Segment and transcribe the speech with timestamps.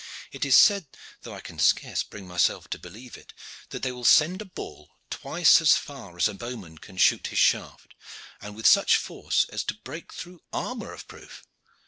[0.31, 0.87] "It is said,
[1.21, 3.33] though I can scarce bring myself to believe it,
[3.69, 7.37] that they will send a ball twice as far as a bowman can shoot his
[7.37, 7.93] shaft,
[8.41, 11.45] and with such force as to break through armor of proof."